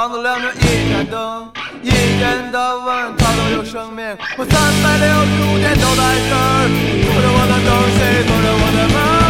[0.00, 1.50] 房子亮着一盏灯，
[1.82, 4.16] 一人的吻，它都有生命。
[4.38, 6.64] 我三百六十五天都在这儿，
[7.04, 9.29] 做着我的东西，做着我的梦。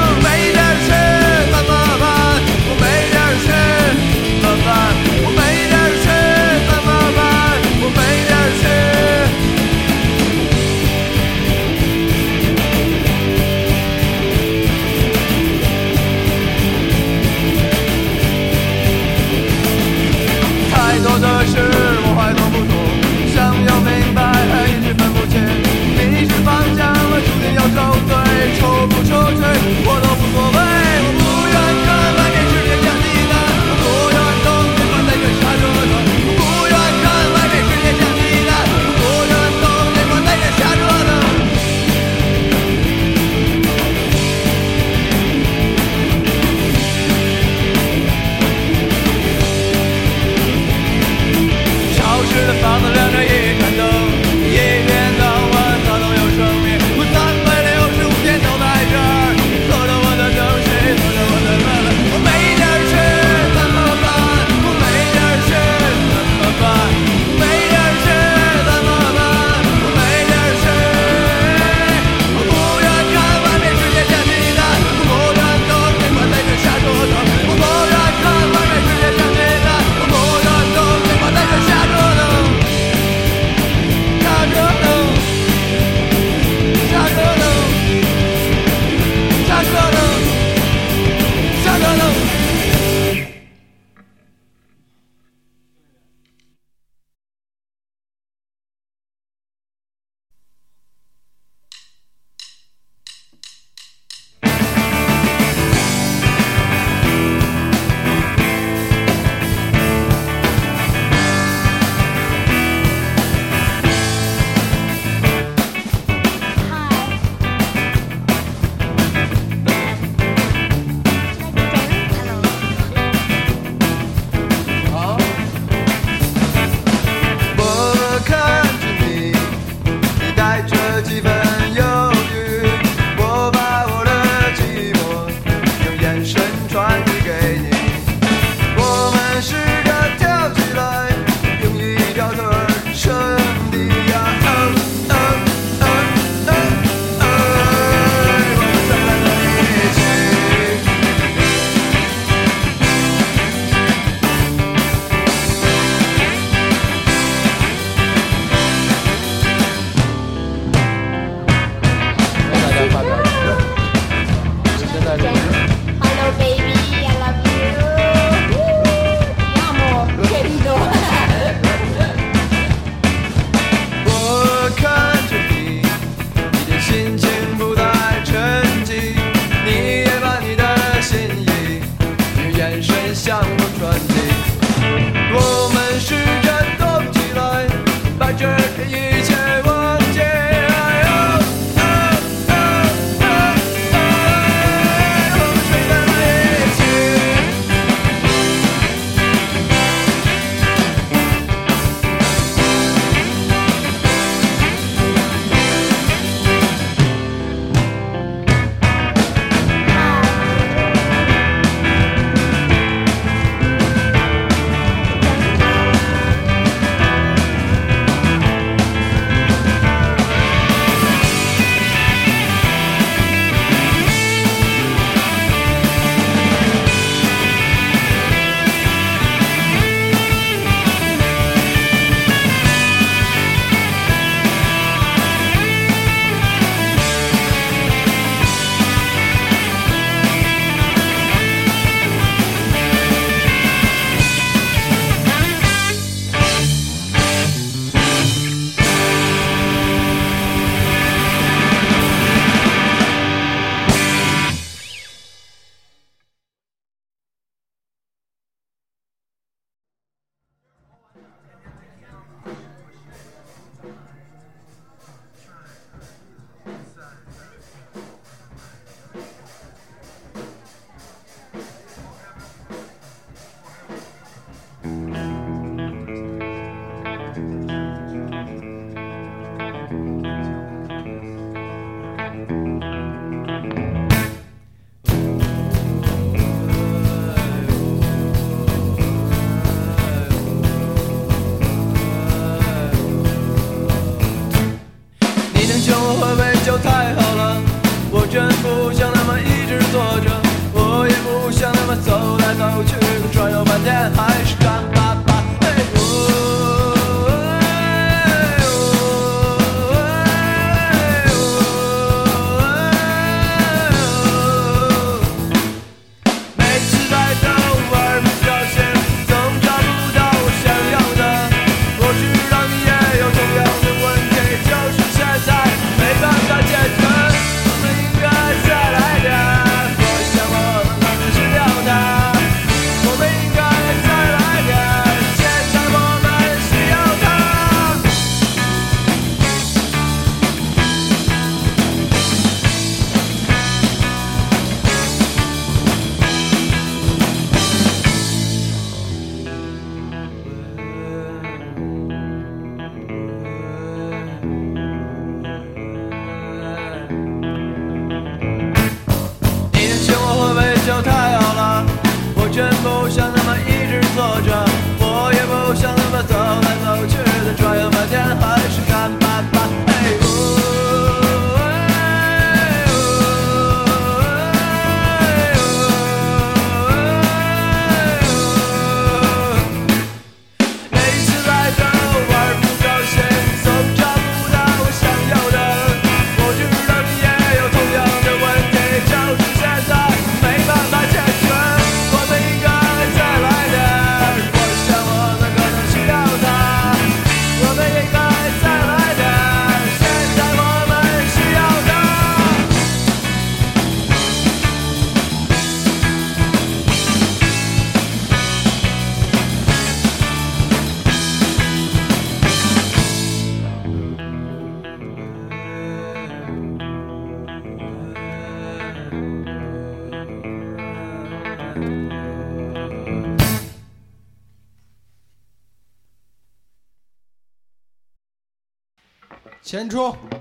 [429.80, 430.39] 前出。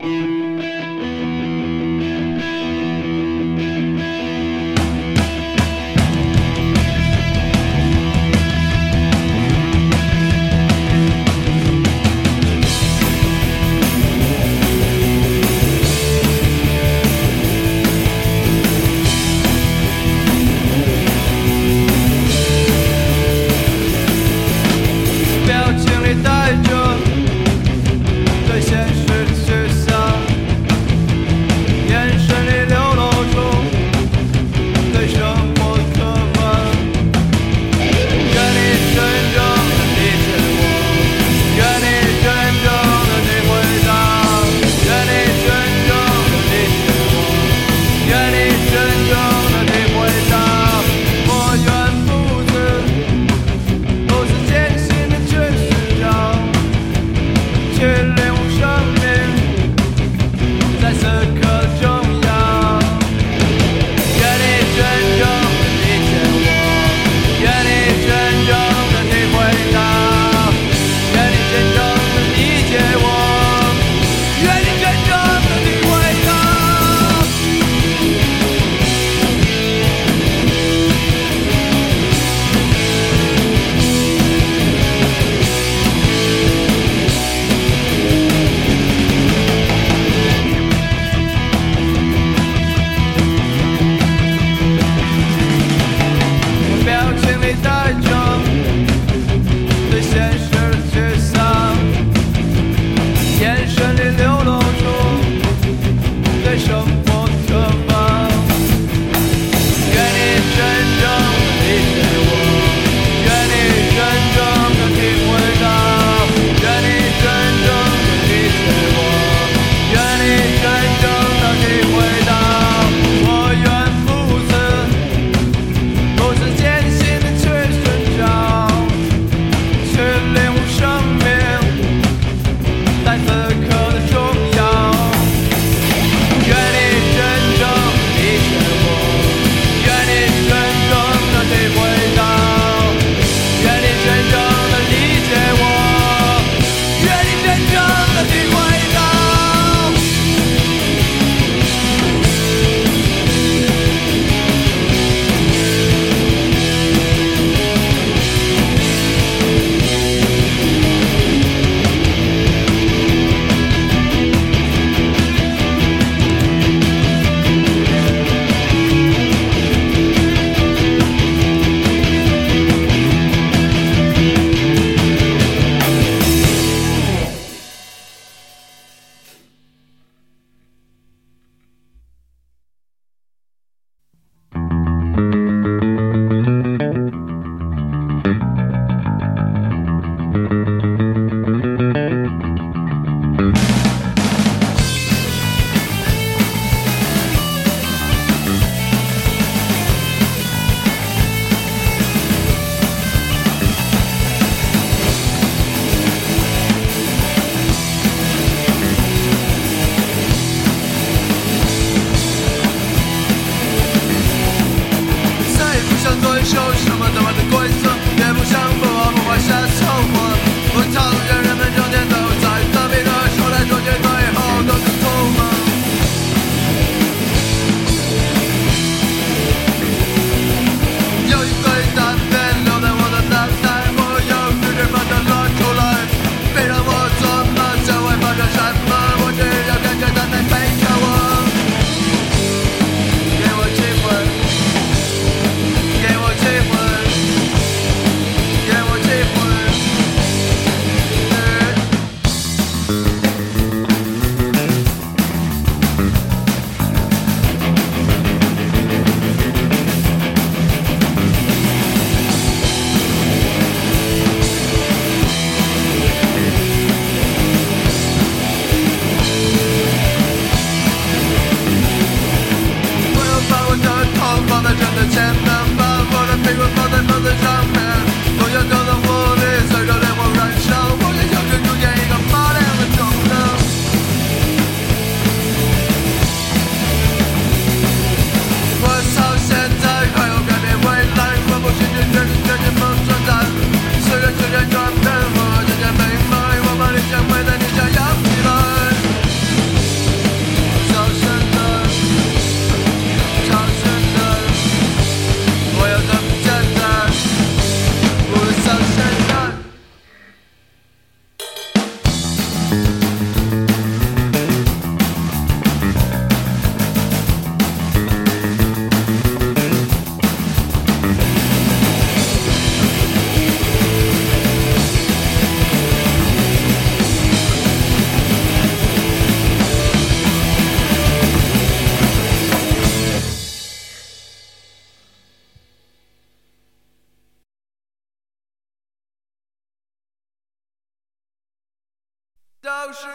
[0.00, 0.41] Mm-hmm.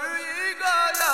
[0.07, 0.65] 是一个
[0.99, 1.06] 人。